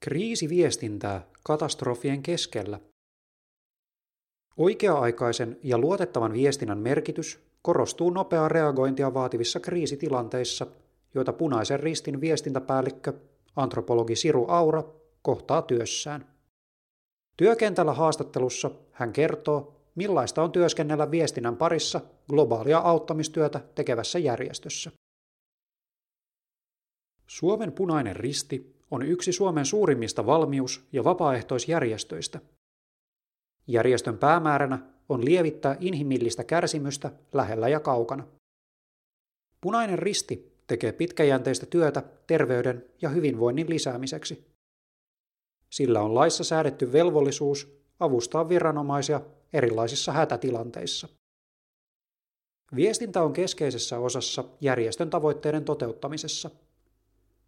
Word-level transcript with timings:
Kriisiviestintää 0.00 1.26
katastrofien 1.42 2.22
keskellä. 2.22 2.80
Oikea-aikaisen 4.56 5.58
ja 5.62 5.78
luotettavan 5.78 6.32
viestinnän 6.32 6.78
merkitys 6.78 7.40
korostuu 7.62 8.10
nopeaa 8.10 8.48
reagointia 8.48 9.14
vaativissa 9.14 9.60
kriisitilanteissa, 9.60 10.66
joita 11.14 11.32
punaisen 11.32 11.80
ristin 11.80 12.20
viestintäpäällikkö, 12.20 13.12
antropologi 13.56 14.16
Siru 14.16 14.46
Aura, 14.48 14.84
kohtaa 15.22 15.62
työssään. 15.62 16.26
Työkentällä 17.36 17.92
haastattelussa 17.92 18.70
hän 18.92 19.12
kertoo, 19.12 19.80
millaista 19.94 20.42
on 20.42 20.52
työskennellä 20.52 21.10
viestinnän 21.10 21.56
parissa 21.56 22.00
globaalia 22.30 22.78
auttamistyötä 22.78 23.60
tekevässä 23.74 24.18
järjestössä. 24.18 24.92
Suomen 27.26 27.72
punainen 27.72 28.16
risti 28.16 28.79
on 28.90 29.02
yksi 29.02 29.32
Suomen 29.32 29.66
suurimmista 29.66 30.26
valmius- 30.26 30.84
ja 30.92 31.04
vapaaehtoisjärjestöistä. 31.04 32.40
Järjestön 33.66 34.18
päämääränä 34.18 34.78
on 35.08 35.24
lievittää 35.24 35.76
inhimillistä 35.80 36.44
kärsimystä 36.44 37.12
lähellä 37.32 37.68
ja 37.68 37.80
kaukana. 37.80 38.26
Punainen 39.60 39.98
risti 39.98 40.52
tekee 40.66 40.92
pitkäjänteistä 40.92 41.66
työtä 41.66 42.02
terveyden 42.26 42.84
ja 43.02 43.08
hyvinvoinnin 43.08 43.70
lisäämiseksi. 43.70 44.46
Sillä 45.70 46.00
on 46.00 46.14
laissa 46.14 46.44
säädetty 46.44 46.92
velvollisuus 46.92 47.80
avustaa 48.00 48.48
viranomaisia 48.48 49.20
erilaisissa 49.52 50.12
hätätilanteissa. 50.12 51.08
Viestintä 52.76 53.22
on 53.22 53.32
keskeisessä 53.32 53.98
osassa 53.98 54.44
järjestön 54.60 55.10
tavoitteiden 55.10 55.64
toteuttamisessa– 55.64 56.50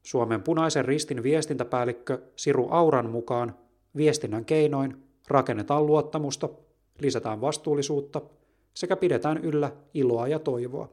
Suomen 0.02 0.42
punaisen 0.42 0.84
ristin 0.84 1.22
viestintäpäällikkö 1.22 2.22
Siru 2.36 2.68
Auran 2.70 3.10
mukaan 3.10 3.56
viestinnän 3.96 4.44
keinoin 4.44 5.02
rakennetaan 5.28 5.86
luottamusta, 5.86 6.48
lisätään 6.98 7.40
vastuullisuutta 7.40 8.20
sekä 8.74 8.96
pidetään 8.96 9.38
yllä 9.38 9.72
iloa 9.94 10.28
ja 10.28 10.38
toivoa. 10.38 10.88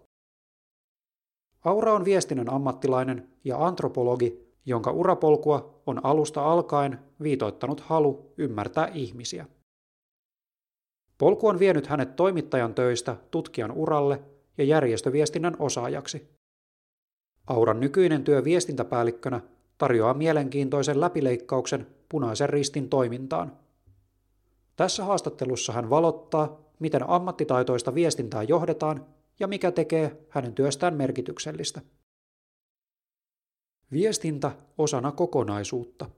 Aura 1.65 1.93
on 1.93 2.05
viestinnän 2.05 2.53
ammattilainen 2.53 3.30
ja 3.43 3.65
antropologi, 3.65 4.49
jonka 4.65 4.91
urapolkua 4.91 5.81
on 5.85 6.05
alusta 6.05 6.52
alkaen 6.52 6.99
viitoittanut 7.23 7.80
halu 7.80 8.33
ymmärtää 8.37 8.87
ihmisiä. 8.87 9.45
Polku 11.17 11.47
on 11.47 11.59
vienyt 11.59 11.87
hänet 11.87 12.15
toimittajan 12.15 12.75
töistä 12.75 13.15
tutkijan 13.31 13.71
uralle 13.71 14.21
ja 14.57 14.63
järjestöviestinnän 14.63 15.55
osaajaksi. 15.59 16.38
Auran 17.47 17.79
nykyinen 17.79 18.23
työ 18.23 18.43
viestintäpäällikkönä 18.43 19.41
tarjoaa 19.77 20.13
mielenkiintoisen 20.13 21.01
läpileikkauksen 21.01 21.87
punaisen 22.09 22.49
ristin 22.49 22.89
toimintaan. 22.89 23.51
Tässä 24.75 25.05
haastattelussa 25.05 25.73
hän 25.73 25.89
valottaa, 25.89 26.59
miten 26.79 27.09
ammattitaitoista 27.09 27.95
viestintää 27.95 28.43
johdetaan 28.43 29.05
ja 29.39 29.47
mikä 29.47 29.71
tekee 29.71 30.17
hänen 30.29 30.53
työstään 30.53 30.93
merkityksellistä. 30.93 31.81
Viestintä 33.91 34.51
osana 34.77 35.11
kokonaisuutta. 35.11 36.09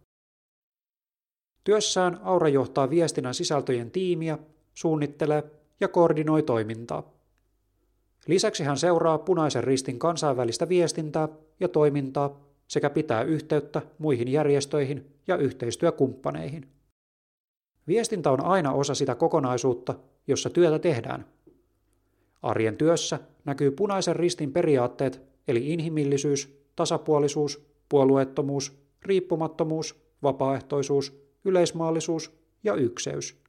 Työssään 1.63 2.19
Aura 2.23 2.49
johtaa 2.49 2.89
viestinnän 2.89 3.33
sisältöjen 3.33 3.91
tiimiä, 3.91 4.37
suunnittelee 4.73 5.43
ja 5.79 5.87
koordinoi 5.87 6.43
toimintaa. 6.43 7.20
Lisäksi 8.27 8.63
hän 8.63 8.77
seuraa 8.77 9.17
punaisen 9.17 9.63
ristin 9.63 9.99
kansainvälistä 9.99 10.69
viestintää 10.69 11.29
ja 11.59 11.67
toimintaa 11.67 12.39
sekä 12.67 12.89
pitää 12.89 13.23
yhteyttä 13.23 13.81
muihin 13.97 14.27
järjestöihin 14.27 15.05
ja 15.27 15.37
yhteistyökumppaneihin. 15.37 16.67
Viestintä 17.87 18.31
on 18.31 18.45
aina 18.45 18.71
osa 18.71 18.95
sitä 18.95 19.15
kokonaisuutta, 19.15 19.95
jossa 20.27 20.49
työtä 20.49 20.79
tehdään. 20.79 21.25
Arjen 22.41 22.77
työssä 22.77 23.19
näkyy 23.45 23.71
punaisen 23.71 24.15
ristin 24.15 24.53
periaatteet 24.53 25.21
eli 25.47 25.73
inhimillisyys, 25.73 26.61
tasapuolisuus, 26.75 27.65
puolueettomuus, 27.89 28.81
riippumattomuus, 29.01 30.01
vapaaehtoisuus, 30.23 31.21
yleismaallisuus 31.45 32.31
ja 32.63 32.73
ykseys. 32.73 33.41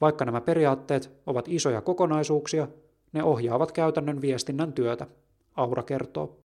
Vaikka 0.00 0.24
nämä 0.24 0.40
periaatteet 0.40 1.10
ovat 1.26 1.48
isoja 1.48 1.80
kokonaisuuksia, 1.80 2.68
ne 3.16 3.22
ohjaavat 3.22 3.72
käytännön 3.72 4.20
viestinnän 4.20 4.72
työtä, 4.72 5.06
Aura 5.54 5.82
kertoo. 5.82 6.40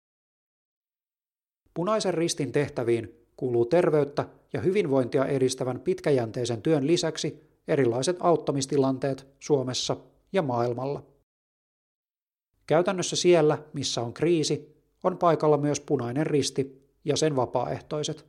Punaisen 1.74 2.14
ristin 2.14 2.52
tehtäviin 2.52 3.26
kuuluu 3.36 3.64
terveyttä 3.64 4.28
ja 4.52 4.60
hyvinvointia 4.60 5.24
edistävän 5.24 5.80
pitkäjänteisen 5.80 6.62
työn 6.62 6.86
lisäksi 6.86 7.50
erilaiset 7.68 8.16
auttamistilanteet 8.20 9.26
Suomessa 9.38 9.96
ja 10.32 10.42
maailmalla. 10.42 11.02
Käytännössä 12.66 13.16
siellä, 13.16 13.58
missä 13.72 14.00
on 14.02 14.12
kriisi, 14.12 14.82
on 15.02 15.18
paikalla 15.18 15.56
myös 15.56 15.80
punainen 15.80 16.26
risti 16.26 16.90
ja 17.04 17.16
sen 17.16 17.36
vapaaehtoiset. 17.36 18.26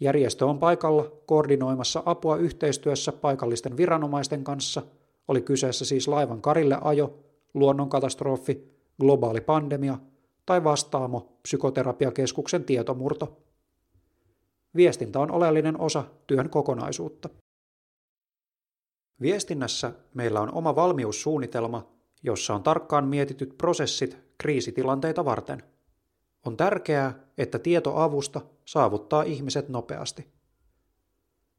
Järjestö 0.00 0.46
on 0.46 0.58
paikalla 0.58 1.12
koordinoimassa 1.26 2.02
apua 2.06 2.36
yhteistyössä 2.36 3.12
paikallisten 3.12 3.76
viranomaisten 3.76 4.44
kanssa– 4.44 4.82
oli 5.28 5.42
kyseessä 5.42 5.84
siis 5.84 6.08
laivan 6.08 6.42
karille 6.42 6.78
ajo, 6.80 7.18
luonnonkatastrofi, 7.54 8.74
globaali 9.00 9.40
pandemia 9.40 9.98
tai 10.46 10.64
vastaamo 10.64 11.38
psykoterapiakeskuksen 11.42 12.64
tietomurto. 12.64 13.42
Viestintä 14.76 15.20
on 15.20 15.30
oleellinen 15.30 15.80
osa 15.80 16.04
työn 16.26 16.50
kokonaisuutta. 16.50 17.28
Viestinnässä 19.20 19.92
meillä 20.14 20.40
on 20.40 20.54
oma 20.54 20.76
valmiussuunnitelma, 20.76 21.86
jossa 22.22 22.54
on 22.54 22.62
tarkkaan 22.62 23.08
mietityt 23.08 23.54
prosessit 23.58 24.18
kriisitilanteita 24.38 25.24
varten. 25.24 25.62
On 26.46 26.56
tärkeää, 26.56 27.14
että 27.38 27.58
tieto 27.58 27.96
avusta 27.96 28.40
saavuttaa 28.64 29.22
ihmiset 29.22 29.68
nopeasti. 29.68 30.26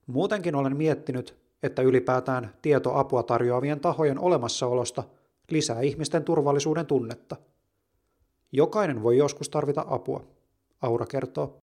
Muutenkin 0.08 0.56
olen 0.56 0.78
miettinyt, 0.78 1.45
että 1.66 1.82
ylipäätään 1.82 2.54
tietoapua 2.62 3.24
tarjoavien 3.24 3.80
tahojen 3.80 4.20
olemassaolosta 4.20 5.04
lisää 5.50 5.82
ihmisten 5.82 6.24
turvallisuuden 6.24 6.86
tunnetta. 6.86 7.36
Jokainen 8.52 9.04
voi 9.04 9.18
joskus 9.18 9.50
tarvita 9.50 9.86
apua, 9.88 10.24
Aura 10.82 11.06
kertoo. 11.06 11.58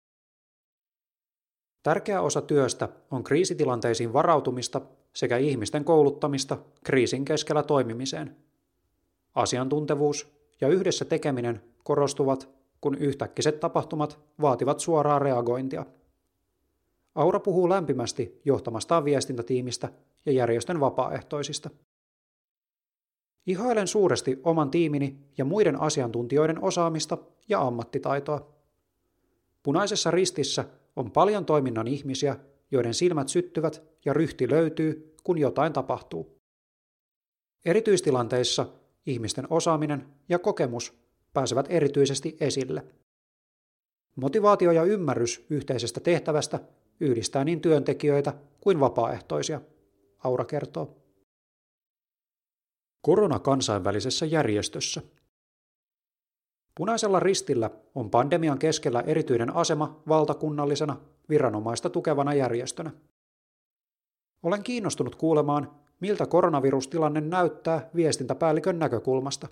Tärkeä 1.83 2.21
osa 2.21 2.41
työstä 2.41 2.89
on 3.11 3.25
kriisitilanteisiin 3.25 4.13
varautumista 4.13 4.81
sekä 5.13 5.37
ihmisten 5.37 5.85
kouluttamista 5.85 6.59
kriisin 6.85 7.25
keskellä 7.25 7.63
toimimiseen. 7.63 8.37
Asiantuntevuus 9.35 10.33
ja 10.61 10.69
yhdessä 10.69 11.05
tekeminen 11.05 11.63
korostuvat, 11.85 12.49
kun 12.81 12.95
yhtäkkiset 12.95 13.61
tapahtumat 13.61 14.19
vaativat 14.41 14.81
suoraa 14.81 15.19
reagointia– 15.19 15.87
Aura 17.19 17.41
puhuu 17.41 17.69
lämpimästi 17.69 18.41
johtamastaan 18.45 19.05
viestintätiimistä 19.05 19.89
ja 20.27 20.33
järjestön 20.33 20.81
vapaaehtoisista. 20.81 21.71
Ihailen 23.47 23.87
suuresti 23.87 24.41
oman 24.45 24.71
tiimini 24.71 25.19
ja 25.39 25.45
muiden 25.45 25.81
asiantuntijoiden 25.81 26.63
osaamista 26.63 27.19
ja 27.49 27.61
ammattitaitoa. 27.61 28.53
Punaisessa 29.63 30.11
ristissä 30.11 30.65
on 30.97 31.11
paljon 31.11 31.45
toiminnan 31.45 31.87
ihmisiä, 31.87 32.37
joiden 32.71 32.95
silmät 32.95 33.29
syttyvät 33.29 33.83
ja 34.05 34.13
ryhti 34.13 34.51
löytyy, 34.51 35.15
kun 35.25 35.39
jotain 35.39 35.73
tapahtuu. 35.73 36.41
Erityistilanteissa 37.65 38.67
ihmisten 39.07 39.47
osaaminen 39.51 40.07
ja 40.29 40.39
kokemus 40.39 40.95
pääsevät 41.33 41.67
erityisesti 41.69 42.37
esille. 42.41 42.85
Motivaatio 44.17 44.71
ja 44.73 44.85
ymmärrys 44.85 45.47
yhteisestä 45.51 46.01
tehtävästä 46.01 46.61
yhdistää 47.01 47.45
niin 47.45 47.61
työntekijöitä 47.61 48.35
kuin 48.61 48.81
vapaaehtoisia, 48.81 49.61
Aura 50.25 50.45
kertoo. 50.45 50.97
Korona 53.01 53.39
kansainvälisessä 53.39 54.27
järjestössä. 54.27 55.03
Punaisella 56.75 57.21
ristillä 57.21 57.71
on 57.95 58.11
pandemian 58.11 58.59
keskellä 58.59 59.01
erityinen 59.01 59.57
asema 59.57 60.03
valtakunnallisena 60.09 60.97
viranomaista 61.29 61.91
tukevana 61.91 62.35
järjestönä. 62.35 62.91
Olen 64.43 64.63
kiinnostunut 64.63 65.15
kuulemaan, 65.15 65.71
miltä 66.01 66.27
koronavirustilanne 66.27 67.21
näyttää 67.21 67.91
viestintäpäällikön 67.95 68.79
näkökulmasta. 68.79 69.49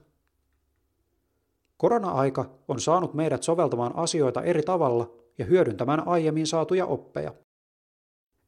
Korona-aika 1.76 2.50
on 2.68 2.80
saanut 2.80 3.14
meidät 3.14 3.42
soveltamaan 3.42 3.96
asioita 3.96 4.42
eri 4.42 4.62
tavalla 4.62 5.25
ja 5.38 5.44
hyödyntämään 5.44 6.08
aiemmin 6.08 6.46
saatuja 6.46 6.86
oppeja. 6.86 7.34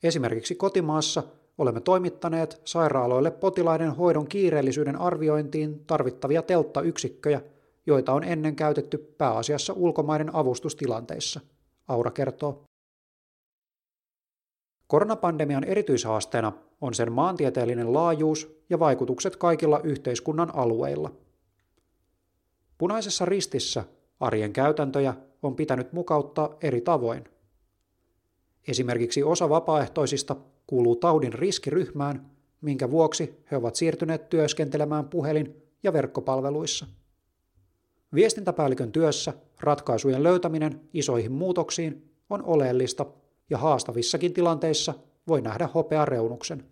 Esimerkiksi 0.03 0.55
kotimaassa 0.55 1.23
olemme 1.59 1.81
toimittaneet 1.81 2.61
sairaaloille 2.65 3.31
potilaiden 3.31 3.91
hoidon 3.95 4.29
kiireellisyyden 4.29 4.97
arviointiin 4.97 5.85
tarvittavia 5.87 6.43
telttayksikköjä, 6.43 7.41
joita 7.87 8.13
on 8.13 8.25
ennen 8.25 8.57
käytetty 8.57 8.99
pääasiassa 8.99 9.73
ulkomaiden 9.73 10.35
avustustilanteissa, 10.35 11.41
Aura 11.89 12.11
kertoo. 12.11 12.65
Koronapandemian 14.87 15.65
erityishaasteena 15.65 16.53
on 16.81 16.95
sen 16.95 17.13
maantieteellinen 17.13 17.93
laajuus 17.93 18.63
ja 18.71 18.79
vaikutukset 18.79 19.37
kaikilla 19.37 19.81
yhteiskunnan 19.81 20.55
alueilla. 20.55 21.13
Punaisessa 22.79 23.25
ristissä 23.25 23.85
arjen 24.21 24.53
käytäntöjä 24.53 25.15
on 25.43 25.57
pitänyt 25.57 25.93
mukauttaa 25.93 26.57
eri 26.63 26.81
tavoin. 26.81 27.25
Esimerkiksi 28.69 29.23
osa 29.23 29.49
vapaaehtoisista 29.49 30.37
kuuluu 30.67 30.97
taudin 30.97 31.33
riskiryhmään, 31.33 32.31
minkä 32.61 32.91
vuoksi 32.91 33.45
he 33.51 33.57
ovat 33.57 33.75
siirtyneet 33.75 34.29
työskentelemään 34.29 35.09
puhelin- 35.09 35.63
ja 35.83 35.93
verkkopalveluissa. 35.93 36.87
Viestintäpäällikön 38.15 38.93
työssä 38.93 39.33
ratkaisujen 39.61 40.23
löytäminen 40.23 40.81
isoihin 40.93 41.33
muutoksiin 41.33 42.11
on 42.31 42.45
oleellista 42.45 43.07
ja 43.51 43.59
haastavissakin 43.59 44.35
tilanteissa 44.35 44.95
voi 45.29 45.41
nähdä 45.41 45.67
hopea 45.67 46.05
reunuksen. 46.05 46.65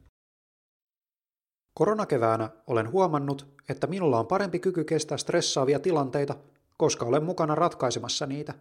Koronakeväänä 1.74 2.50
olen 2.66 2.92
huomannut, 2.92 3.46
että 3.68 3.86
minulla 3.86 4.18
on 4.18 4.26
parempi 4.26 4.58
kyky 4.58 4.84
kestää 4.84 5.18
stressaavia 5.18 5.78
tilanteita, 5.78 6.36
koska 6.76 7.06
olen 7.06 7.25
mukana 7.25 7.55
ratkaisemassa 7.55 8.26
niitä. 8.26 8.55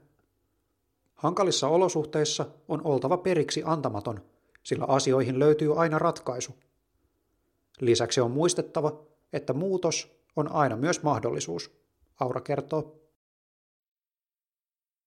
Hankalissa 1.16 1.68
olosuhteissa 1.68 2.46
on 2.68 2.82
oltava 2.84 3.18
periksi 3.18 3.62
antamaton, 3.66 4.22
sillä 4.64 4.86
asioihin 4.88 5.40
löytyy 5.40 5.82
aina 5.82 6.00
ratkaisu. 6.00 6.56
Lisäksi 7.80 8.22
on 8.22 8.32
muistettava, 8.32 9.04
että 9.34 9.54
muutos 9.54 10.16
on 10.36 10.52
aina 10.52 10.76
myös 10.76 11.04
mahdollisuus, 11.04 11.72
Aura 12.20 12.42
kertoo. 12.42 13.02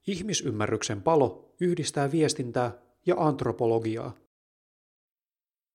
Ihmisymmärryksen 0.07 1.03
palo 1.03 1.53
yhdistää 1.61 2.13
viestintää 2.13 2.73
ja 3.07 3.15
antropologiaa. 3.19 4.13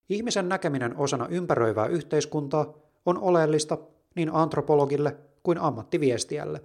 Ihmisen 0.09 0.49
näkeminen 0.49 0.97
osana 0.97 1.27
ympäröivää 1.27 1.87
yhteiskuntaa 1.87 2.73
on 3.05 3.17
oleellista 3.17 3.77
niin 4.15 4.29
antropologille 4.33 5.17
kuin 5.43 5.57
ammattiviestiälle. 5.57 6.63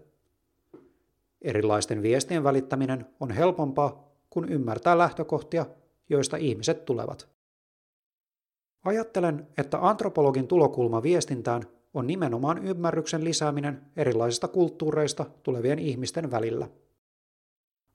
Erilaisten 1.42 2.02
viestien 2.02 2.44
välittäminen 2.44 3.06
on 3.20 3.30
helpompaa, 3.30 4.08
kun 4.30 4.48
ymmärtää 4.48 4.98
lähtökohtia, 4.98 5.66
joista 6.08 6.36
ihmiset 6.36 6.84
tulevat. 6.84 7.28
Ajattelen, 8.84 9.46
että 9.58 9.78
antropologin 9.88 10.48
tulokulma 10.48 11.02
viestintään 11.02 11.62
on 11.94 12.06
nimenomaan 12.06 12.66
ymmärryksen 12.66 13.24
lisääminen 13.24 13.82
erilaisista 13.96 14.48
kulttuureista 14.48 15.26
tulevien 15.42 15.78
ihmisten 15.78 16.30
välillä. 16.30 16.68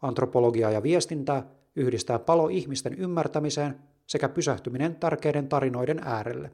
Antropologia 0.02 0.72
ja 0.72 0.84
viestintää 0.84 1.48
yhdistää 1.76 2.20
palo 2.20 2.48
ihmisten 2.48 2.94
ymmärtämiseen 2.94 3.80
sekä 4.08 4.30
pysähtyminen 4.30 4.96
tärkeiden 4.96 5.50
tarinoiden 5.50 6.02
äärelle. 6.04 6.52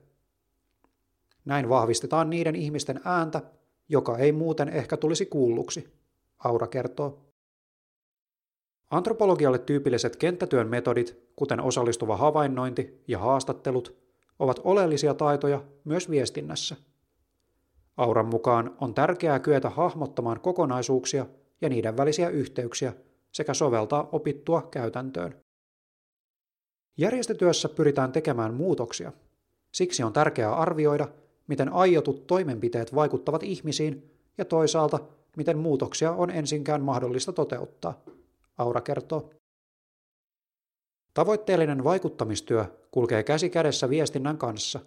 Näin 1.45 1.69
vahvistetaan 1.69 2.29
niiden 2.29 2.55
ihmisten 2.55 3.01
ääntä, 3.05 3.41
joka 3.89 4.17
ei 4.17 4.31
muuten 4.31 4.69
ehkä 4.69 4.97
tulisi 4.97 5.25
kuulluksi, 5.25 5.98
Aura 6.39 6.67
kertoo. 6.67 7.25
Antropologialle 8.89 9.59
tyypilliset 9.59 10.15
kenttätyön 10.15 10.67
metodit, 10.67 11.19
kuten 11.35 11.61
osallistuva 11.61 12.17
havainnointi 12.17 13.03
ja 13.07 13.19
haastattelut, 13.19 13.97
ovat 14.39 14.59
oleellisia 14.63 15.13
taitoja 15.13 15.63
myös 15.83 16.09
viestinnässä. 16.09 16.75
Auran 17.97 18.25
mukaan 18.25 18.75
on 18.81 18.93
tärkeää 18.93 19.39
kyetä 19.39 19.69
hahmottamaan 19.69 20.39
kokonaisuuksia 20.39 21.25
ja 21.61 21.69
niiden 21.69 21.97
välisiä 21.97 22.29
yhteyksiä 22.29 22.93
sekä 23.31 23.53
soveltaa 23.53 24.09
opittua 24.11 24.61
käytäntöön. 24.61 25.35
Järjestötyössä 26.97 27.69
pyritään 27.69 28.11
tekemään 28.11 28.53
muutoksia. 28.53 29.11
Siksi 29.71 30.03
on 30.03 30.13
tärkeää 30.13 30.55
arvioida, 30.55 31.07
miten 31.47 31.73
aiotut 31.73 32.27
toimenpiteet 32.27 32.95
vaikuttavat 32.95 33.43
ihmisiin 33.43 34.11
ja 34.37 34.45
toisaalta, 34.45 34.99
miten 35.37 35.57
muutoksia 35.57 36.11
on 36.11 36.29
ensinkään 36.31 36.81
mahdollista 36.81 37.33
toteuttaa. 37.33 38.01
Aura 38.57 38.81
kertoo. 38.81 39.29
Tavoitteellinen 41.13 41.83
vaikuttamistyö 41.83 42.65
kulkee 42.91 43.23
käsi 43.23 43.49
kädessä 43.49 43.89
viestinnän 43.89 44.37
kanssa. 44.37 44.79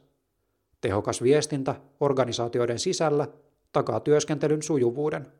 Tehokas 0.80 1.22
viestintä 1.22 1.74
organisaatioiden 2.00 2.78
sisällä 2.78 3.28
takaa 3.72 4.00
työskentelyn 4.00 4.62
sujuvuuden. 4.62 5.32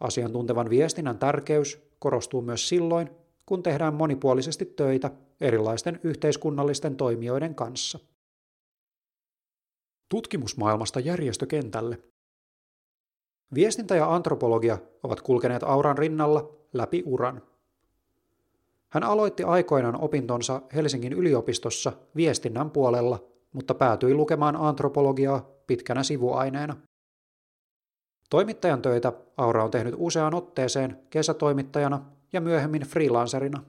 Asiantuntevan 0.00 0.70
viestinnän 0.70 1.18
tärkeys 1.18 1.78
korostuu 1.98 2.42
myös 2.42 2.68
silloin, 2.68 3.10
kun 3.46 3.62
tehdään 3.62 3.94
monipuolisesti 3.94 4.64
töitä 4.64 5.10
erilaisten 5.40 6.00
yhteiskunnallisten 6.02 6.96
toimijoiden 6.96 7.54
kanssa. 7.54 7.98
Tutkimusmaailmasta 10.08 11.00
järjestökentälle. 11.00 11.98
Viestintä 13.54 13.96
ja 13.96 14.14
antropologia 14.14 14.78
ovat 15.02 15.20
kulkeneet 15.20 15.62
Auran 15.62 15.98
rinnalla 15.98 16.50
läpi 16.72 17.02
uran. 17.06 17.42
Hän 18.88 19.02
aloitti 19.02 19.42
aikoinaan 19.42 20.00
opintonsa 20.00 20.62
Helsingin 20.74 21.12
yliopistossa 21.12 21.92
viestinnän 22.16 22.70
puolella, 22.70 23.24
mutta 23.52 23.74
päätyi 23.74 24.14
lukemaan 24.14 24.56
antropologiaa 24.56 25.46
pitkänä 25.66 26.02
sivuaineena. 26.02 26.76
Toimittajan 28.30 28.82
töitä 28.82 29.12
Aura 29.36 29.64
on 29.64 29.70
tehnyt 29.70 29.94
useaan 29.98 30.34
otteeseen 30.34 30.98
kesätoimittajana 31.10 32.02
ja 32.32 32.40
myöhemmin 32.40 32.82
freelancerina. 32.82 33.62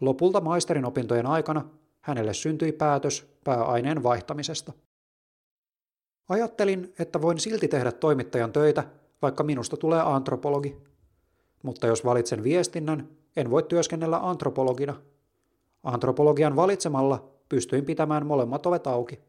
Lopulta 0.00 0.40
maisterin 0.40 0.84
opintojen 0.84 1.26
aikana 1.26 1.64
hänelle 2.00 2.34
syntyi 2.34 2.72
päätös 2.72 3.26
pääaineen 3.44 4.02
vaihtamisesta. 4.02 4.72
Ajattelin, 6.28 6.94
että 6.98 7.22
voin 7.22 7.38
silti 7.38 7.68
tehdä 7.68 7.92
toimittajan 7.92 8.52
töitä, 8.52 8.84
vaikka 9.22 9.42
minusta 9.42 9.76
tulee 9.76 10.00
antropologi. 10.00 10.76
Mutta 11.62 11.86
jos 11.86 12.04
valitsen 12.04 12.42
viestinnän, 12.42 13.08
en 13.36 13.50
voi 13.50 13.62
työskennellä 13.62 14.28
antropologina. 14.28 15.00
Antropologian 15.82 16.56
valitsemalla 16.56 17.30
pystyin 17.48 17.84
pitämään 17.84 18.26
molemmat 18.26 18.66
ovet 18.66 18.86
auki. 18.86 19.20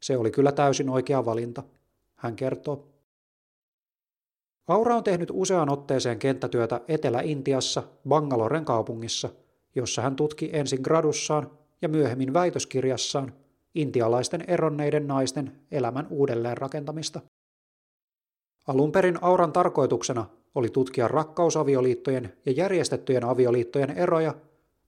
Se 0.00 0.16
oli 0.16 0.30
kyllä 0.30 0.52
täysin 0.52 0.88
oikea 0.90 1.24
valinta, 1.24 1.62
hän 2.16 2.36
kertoo. 2.36 2.88
Aura 4.68 4.96
on 4.96 5.04
tehnyt 5.04 5.28
useaan 5.32 5.70
otteeseen 5.70 6.18
kenttätyötä 6.18 6.80
Etelä-Intiassa, 6.88 7.82
Bangaloren 8.08 8.64
kaupungissa, 8.64 9.28
jossa 9.74 10.02
hän 10.02 10.16
tutki 10.16 10.50
ensin 10.52 10.80
gradussaan 10.82 11.50
ja 11.82 11.88
myöhemmin 11.88 12.34
väitöskirjassaan 12.34 13.32
intialaisten 13.74 14.44
eronneiden 14.46 15.06
naisten 15.06 15.60
elämän 15.70 16.06
uudelleenrakentamista. 16.10 17.20
Alun 18.66 18.92
perin 18.92 19.18
Auran 19.22 19.52
tarkoituksena 19.52 20.26
oli 20.54 20.68
tutkia 20.68 21.08
rakkausavioliittojen 21.08 22.32
ja 22.46 22.52
järjestettyjen 22.52 23.24
avioliittojen 23.24 23.90
eroja, 23.90 24.34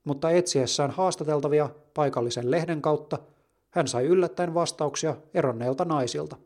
mutta 0.04 0.30
etsiessään 0.30 0.90
haastateltavia 0.90 1.70
paikallisen 1.94 2.50
lehden 2.50 2.82
kautta 2.82 3.18
hän 3.70 3.88
sai 3.88 4.04
yllättäen 4.04 4.54
vastauksia 4.54 5.16
eronneilta 5.34 5.84
naisilta. 5.84 6.36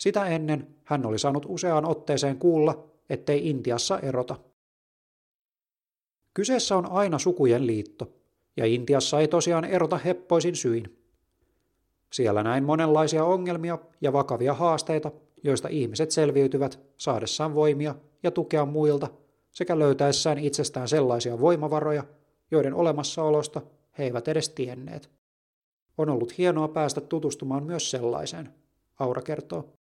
Sitä 0.00 0.26
ennen 0.26 0.76
hän 0.84 1.06
oli 1.06 1.18
saanut 1.18 1.46
useaan 1.48 1.84
otteeseen 1.84 2.38
kuulla, 2.38 2.84
ettei 3.10 3.48
Intiassa 3.50 3.98
erota. 3.98 4.36
Kyseessä 6.34 6.76
on 6.76 6.90
aina 6.90 7.18
sukujen 7.18 7.66
liitto, 7.66 8.12
ja 8.60 8.66
Intiassa 8.66 9.20
ei 9.20 9.28
tosiaan 9.28 9.64
erota 9.64 9.98
heppoisin 9.98 10.56
syin. 10.56 10.96
Siellä 12.12 12.42
näin 12.42 12.64
monenlaisia 12.64 13.24
ongelmia 13.24 13.78
ja 14.00 14.12
vakavia 14.12 14.54
haasteita, 14.54 15.12
joista 15.44 15.68
ihmiset 15.68 16.10
selviytyvät 16.10 16.80
saadessaan 16.96 17.54
voimia 17.54 17.94
ja 18.22 18.30
tukea 18.30 18.64
muilta 18.64 19.08
sekä 19.50 19.78
löytäessään 19.78 20.38
itsestään 20.38 20.88
sellaisia 20.88 21.40
voimavaroja, 21.40 22.04
joiden 22.50 22.74
olemassaolosta 22.74 23.62
he 23.98 24.04
eivät 24.04 24.28
edes 24.28 24.48
tienneet. 24.48 25.10
On 25.98 26.08
ollut 26.08 26.38
hienoa 26.38 26.68
päästä 26.68 27.00
tutustumaan 27.00 27.62
myös 27.62 27.90
sellaiseen, 27.90 28.54
Aura 28.98 29.22
kertoo. 29.22 29.72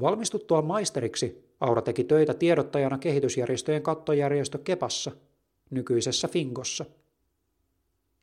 Valmistuttua 0.00 0.62
maisteriksi 0.62 1.46
Aura 1.60 1.82
teki 1.82 2.04
töitä 2.04 2.34
tiedottajana 2.34 2.98
kehitysjärjestöjen 2.98 3.82
kattojärjestö 3.82 4.58
Kepassa, 4.58 5.12
nykyisessä 5.70 6.28
Fingossa. 6.28 6.84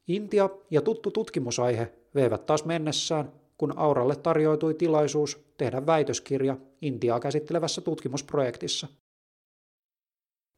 Intia 0.07 0.49
ja 0.71 0.81
tuttu 0.81 1.11
tutkimusaihe 1.11 1.93
veivät 2.15 2.45
taas 2.45 2.65
mennessään, 2.65 3.31
kun 3.57 3.77
Auralle 3.77 4.15
tarjoitui 4.15 4.73
tilaisuus 4.73 5.45
tehdä 5.57 5.85
väitöskirja 5.85 6.57
Intiaa 6.81 7.19
käsittelevässä 7.19 7.81
tutkimusprojektissa. 7.81 8.87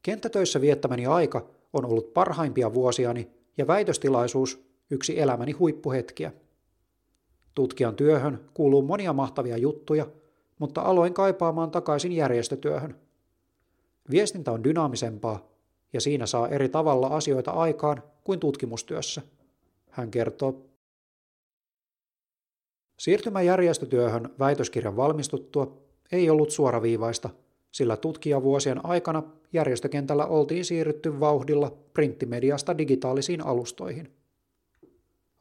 Kenttätöissä 0.02 0.60
viettämäni 0.60 1.06
aika 1.06 1.46
on 1.72 1.84
ollut 1.84 2.14
parhaimpia 2.14 2.74
vuosiani 2.74 3.30
ja 3.58 3.66
väitöstilaisuus 3.66 4.66
yksi 4.90 5.20
elämäni 5.20 5.52
huippuhetkiä. 5.52 6.32
Tutkijan 7.54 7.96
työhön 7.96 8.40
kuuluu 8.54 8.82
monia 8.82 9.12
mahtavia 9.12 9.56
juttuja– 9.56 10.06
mutta 10.58 10.82
aloin 10.82 11.14
kaipaamaan 11.14 11.70
takaisin 11.70 12.12
järjestötyöhön. 12.12 12.96
Viestintä 14.10 14.52
on 14.52 14.64
dynaamisempaa, 14.64 15.48
ja 15.96 16.00
siinä 16.00 16.26
saa 16.26 16.48
eri 16.48 16.68
tavalla 16.68 17.06
asioita 17.06 17.50
aikaan 17.50 18.02
kuin 18.24 18.40
tutkimustyössä. 18.40 19.22
Hän 19.90 20.10
kertoo. 20.10 20.66
Siirtymä 22.98 23.42
järjestötyöhön 23.42 24.34
väitöskirjan 24.38 24.96
valmistuttua 24.96 25.78
ei 26.12 26.30
ollut 26.30 26.50
suoraviivaista, 26.50 27.30
sillä 27.72 27.96
tutkijavuosien 27.96 28.86
aikana 28.86 29.22
järjestökentällä 29.52 30.26
oltiin 30.26 30.64
siirrytty 30.64 31.20
vauhdilla 31.20 31.76
printtimediasta 31.92 32.78
digitaalisiin 32.78 33.46
alustoihin. 33.46 34.12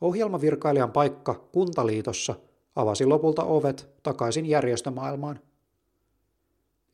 Ohjelmavirkailijan 0.01 0.91
paikka 0.91 1.33
Kuntaliitossa 1.51 2.35
avasi 2.75 3.05
lopulta 3.05 3.43
ovet 3.43 3.88
takaisin 4.03 4.45
järjestömaailmaan. 4.45 5.39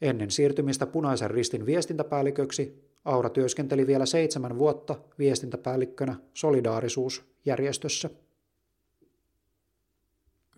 Ennen 0.02 0.32
siirtymistä 0.32 0.86
punaisen 0.86 1.32
ristin 1.32 1.66
viestintäpäälliköksi 1.66 2.91
Aura 3.06 3.30
työskenteli 3.30 3.88
vielä 3.88 4.06
seitsemän 4.06 4.58
vuotta 4.58 4.96
viestintäpäällikkönä 5.20 6.16
Solidaarisuusjärjestössä. 6.34 8.10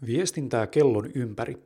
Viestintää 0.05 0.67
kellon 0.67 1.11
ympäri. 1.15 1.63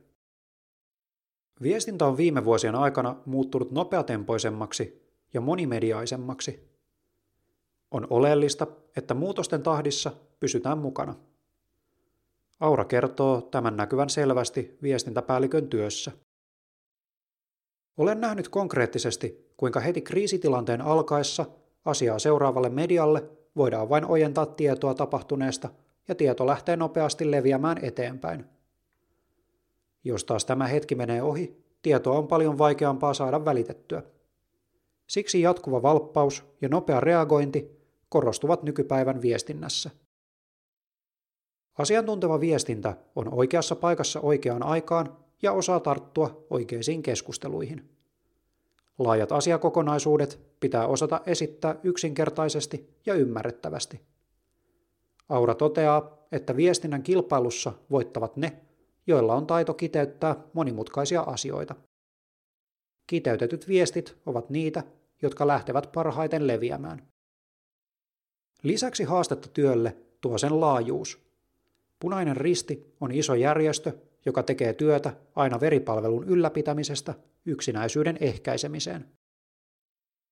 Viestintä 1.62 2.06
on 2.06 2.16
viime 2.16 2.44
vuosien 2.44 2.74
aikana 2.74 3.16
muuttunut 3.26 3.70
nopeatempoisemmaksi 3.70 5.08
ja 5.34 5.40
monimediaisemmaksi. 5.40 6.68
On 7.90 8.06
oleellista, 8.10 8.66
että 8.96 9.14
muutosten 9.14 9.62
tahdissa 9.62 10.12
pysytään 10.40 10.78
mukana. 10.78 11.14
Aura 12.60 12.84
kertoo 12.84 13.40
tämän 13.40 13.76
näkyvän 13.76 14.10
selvästi 14.10 14.78
viestintäpäällikön 14.82 15.68
työssä. 15.68 16.12
Olen 17.98 18.20
nähnyt 18.20 18.48
konkreettisesti, 18.48 19.52
kuinka 19.56 19.80
heti 19.80 20.00
kriisitilanteen 20.00 20.80
alkaessa 20.80 21.46
asiaa 21.84 22.18
seuraavalle 22.18 22.68
medialle 22.68 23.24
voidaan 23.56 23.88
vain 23.88 24.04
ojentaa 24.04 24.46
tietoa 24.46 24.94
tapahtuneesta 24.94 25.68
ja 26.08 26.14
tieto 26.14 26.46
lähtee 26.46 26.76
nopeasti 26.76 27.30
leviämään 27.30 27.84
eteenpäin. 27.84 28.44
Jos 30.04 30.24
taas 30.24 30.44
tämä 30.44 30.66
hetki 30.66 30.94
menee 30.94 31.22
ohi, 31.22 31.64
tietoa 31.82 32.18
on 32.18 32.28
paljon 32.28 32.58
vaikeampaa 32.58 33.14
saada 33.14 33.44
välitettyä. 33.44 34.02
Siksi 35.06 35.40
jatkuva 35.40 35.82
valppaus 35.82 36.44
ja 36.60 36.68
nopea 36.68 37.00
reagointi 37.00 37.78
korostuvat 38.08 38.62
nykypäivän 38.62 39.22
viestinnässä. 39.22 39.90
Asiantunteva 41.78 42.40
viestintä 42.40 42.96
on 43.16 43.34
oikeassa 43.34 43.76
paikassa 43.76 44.20
oikeaan 44.20 44.62
aikaan 44.62 45.16
ja 45.42 45.52
osaa 45.52 45.80
tarttua 45.80 46.46
oikeisiin 46.50 47.02
keskusteluihin. 47.02 47.88
Laajat 48.98 49.32
asiakokonaisuudet 49.32 50.40
pitää 50.60 50.86
osata 50.86 51.20
esittää 51.26 51.76
yksinkertaisesti 51.82 52.90
ja 53.06 53.14
ymmärrettävästi. 53.14 54.00
Aura 55.28 55.54
toteaa, 55.54 56.26
että 56.32 56.56
viestinnän 56.56 57.02
kilpailussa 57.02 57.72
voittavat 57.90 58.36
ne, 58.36 58.60
joilla 59.06 59.34
on 59.34 59.46
taito 59.46 59.74
kiteyttää 59.74 60.36
monimutkaisia 60.52 61.20
asioita. 61.20 61.74
Kiteytetyt 63.06 63.68
viestit 63.68 64.16
ovat 64.26 64.50
niitä, 64.50 64.82
jotka 65.22 65.46
lähtevät 65.46 65.92
parhaiten 65.92 66.46
leviämään. 66.46 67.08
Lisäksi 68.62 69.04
haastetta 69.04 69.48
työlle 69.48 69.96
tuo 70.20 70.38
sen 70.38 70.60
laajuus. 70.60 71.18
Punainen 72.00 72.36
Risti 72.36 72.94
on 73.00 73.12
iso 73.12 73.34
järjestö, 73.34 73.92
joka 74.26 74.42
tekee 74.42 74.72
työtä 74.72 75.12
aina 75.36 75.60
veripalvelun 75.60 76.24
ylläpitämisestä 76.24 77.14
yksinäisyyden 77.46 78.18
ehkäisemiseen. 78.20 79.08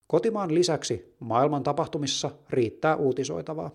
Kotimaan 0.06 0.54
lisäksi 0.54 1.14
maailman 1.20 1.62
tapahtumissa 1.62 2.30
riittää 2.50 2.96
uutisoitavaa. 2.96 3.70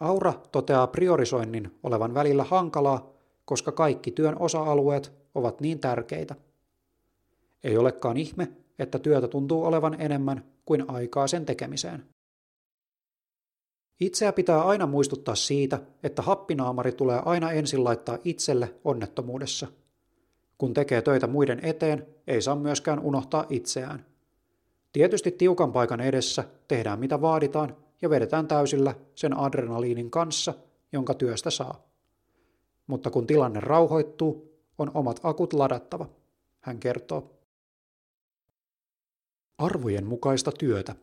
Aura 0.00 0.32
toteaa 0.52 0.86
priorisoinnin 0.86 1.78
olevan 1.82 2.14
välillä 2.14 2.44
hankalaa, 2.44 3.12
koska 3.44 3.72
kaikki 3.72 4.10
työn 4.10 4.36
osa-alueet 4.38 5.12
ovat 5.34 5.60
niin 5.60 5.80
tärkeitä. 5.80 6.34
Ei 7.64 7.76
olekaan 7.76 8.16
ihme, 8.16 8.48
että 8.78 8.98
työtä 8.98 9.28
tuntuu 9.28 9.64
olevan 9.64 10.00
enemmän 10.00 10.44
kuin 10.64 10.90
aikaa 10.90 11.26
sen 11.26 11.46
tekemiseen. 11.46 12.11
Itseä 14.02 14.32
pitää 14.32 14.62
aina 14.62 14.86
muistuttaa 14.86 15.34
siitä, 15.34 15.78
että 16.02 16.22
happinaamari 16.22 16.92
tulee 16.92 17.22
aina 17.24 17.52
ensin 17.52 17.84
laittaa 17.84 18.18
itselle 18.24 18.74
onnettomuudessa. 18.84 19.66
Kun 20.58 20.74
tekee 20.74 21.02
töitä 21.02 21.26
muiden 21.26 21.60
eteen, 21.62 22.06
ei 22.26 22.42
saa 22.42 22.56
myöskään 22.56 23.00
unohtaa 23.00 23.46
itseään. 23.48 24.06
Tietysti 24.92 25.30
tiukan 25.30 25.72
paikan 25.72 26.00
edessä 26.00 26.44
tehdään 26.68 26.98
mitä 26.98 27.20
vaaditaan 27.20 27.76
ja 28.02 28.10
vedetään 28.10 28.48
täysillä 28.48 28.94
sen 29.14 29.38
adrenaliinin 29.38 30.10
kanssa, 30.10 30.54
jonka 30.92 31.14
työstä 31.14 31.50
saa. 31.50 31.86
Mutta 32.86 33.10
kun 33.10 33.26
tilanne 33.26 33.60
rauhoittuu, 33.60 34.58
on 34.78 34.90
omat 34.94 35.20
akut 35.22 35.52
ladattava, 35.52 36.08
hän 36.60 36.78
kertoo. 36.78 37.30
Arvojen 39.58 40.06
mukaista 40.06 40.52
työtä. 40.52 40.94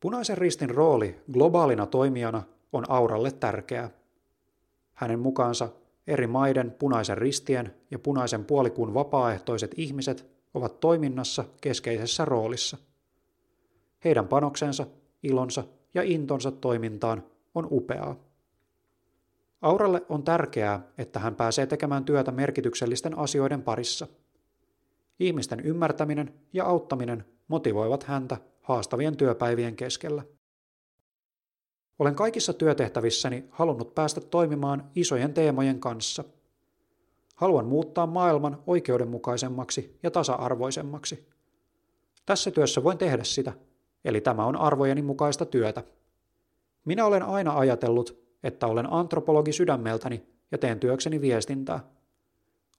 Punaisen 0.00 0.38
ristin 0.38 0.70
rooli 0.70 1.20
globaalina 1.32 1.86
toimijana 1.86 2.42
on 2.72 2.84
Auralle 2.88 3.30
tärkeä. 3.30 3.90
Hänen 4.94 5.18
mukaansa 5.18 5.68
eri 6.06 6.26
maiden 6.26 6.70
punaisen 6.70 7.18
ristien 7.18 7.74
ja 7.90 7.98
punaisen 7.98 8.44
puolikuun 8.44 8.94
vapaaehtoiset 8.94 9.74
ihmiset 9.76 10.26
ovat 10.54 10.80
toiminnassa 10.80 11.44
keskeisessä 11.60 12.24
roolissa. 12.24 12.76
Heidän 14.04 14.28
panoksensa, 14.28 14.86
ilonsa 15.22 15.64
ja 15.94 16.02
intonsa 16.02 16.50
toimintaan 16.50 17.22
on 17.54 17.68
upeaa. 17.70 18.16
Auralle 19.62 20.02
on 20.08 20.22
tärkeää, 20.22 20.82
että 20.98 21.18
hän 21.18 21.34
pääsee 21.34 21.66
tekemään 21.66 22.04
työtä 22.04 22.32
merkityksellisten 22.32 23.18
asioiden 23.18 23.62
parissa. 23.62 24.06
Ihmisten 25.20 25.60
ymmärtäminen 25.60 26.34
ja 26.52 26.64
auttaminen 26.64 27.24
motivoivat 27.48 28.02
häntä 28.02 28.36
haastavien 28.66 29.16
työpäivien 29.16 29.76
keskellä. 29.76 30.22
Olen 31.98 32.14
kaikissa 32.14 32.52
työtehtävissäni 32.52 33.44
halunnut 33.50 33.94
päästä 33.94 34.20
toimimaan 34.20 34.90
isojen 34.94 35.34
teemojen 35.34 35.80
kanssa. 35.80 36.24
Haluan 37.34 37.66
muuttaa 37.66 38.06
maailman 38.06 38.62
oikeudenmukaisemmaksi 38.66 39.98
ja 40.02 40.10
tasa-arvoisemmaksi. 40.10 41.28
Tässä 42.26 42.50
työssä 42.50 42.84
voin 42.84 42.98
tehdä 42.98 43.24
sitä, 43.24 43.52
eli 44.04 44.20
tämä 44.20 44.46
on 44.46 44.56
arvojeni 44.56 45.02
mukaista 45.02 45.46
työtä. 45.46 45.84
Minä 46.84 47.06
olen 47.06 47.22
aina 47.22 47.58
ajatellut, 47.58 48.18
että 48.42 48.66
olen 48.66 48.92
antropologi 48.92 49.52
sydämeltäni 49.52 50.26
ja 50.50 50.58
teen 50.58 50.80
työkseni 50.80 51.20
viestintää. 51.20 51.80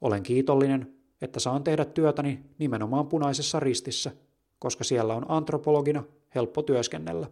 Olen 0.01 0.24
kiitollinen, 0.24 0.94
että 1.22 1.39
saan 1.39 1.63
tehdä 1.63 1.86
työtäni 1.86 2.39
nimenomaan 2.58 3.08
punaisessa 3.08 3.60
ristissä– 3.60 4.12
koska 4.59 4.83
siellä 4.83 5.15
on 5.15 5.25
antropologina 5.27 6.03
helppo 6.35 6.61
työskennellä, 6.61 7.29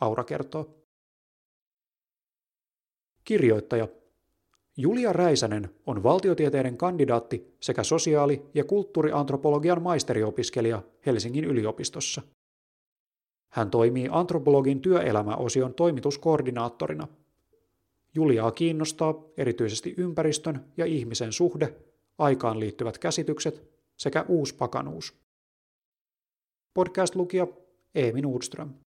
Aura 0.00 0.24
kertoo. 0.24 0.84
Kirjoittaja 3.24 3.88
Julia 4.76 5.12
Räisänen 5.12 5.70
on 5.86 6.02
valtiotieteiden 6.02 6.76
kandidaatti 6.76 7.54
sekä 7.60 7.82
sosiaali- 7.82 8.42
ja 8.54 8.64
kulttuuriantropologian 8.64 9.82
maisteriopiskelija 9.82 10.82
Helsingin 11.06 11.44
yliopistossa. 11.44 12.22
Hän 13.48 13.70
toimii 13.70 14.08
antropologin 14.10 14.80
työelämäosion 14.80 15.74
toimituskoordinaattorina. 15.74 17.08
Juliaa 18.14 18.52
kiinnostaa 18.52 19.24
erityisesti 19.36 19.94
ympäristön 19.96 20.64
ja 20.76 20.86
ihmisen 20.86 21.32
suhde, 21.32 21.74
aikaan 22.18 22.60
liittyvät 22.60 22.98
käsitykset 22.98 23.70
sekä 23.96 24.24
uuspakanuus. 24.28 25.23
Podcast-lukija 26.74 27.46
Eemi 27.94 28.22
Nordström. 28.22 28.83